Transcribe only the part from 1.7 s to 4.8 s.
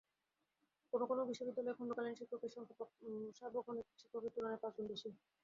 খণ্ডকালীন শিক্ষকের সংখ্যা সার্বক্ষণিক শিক্ষকদের তুলনায় পাঁচ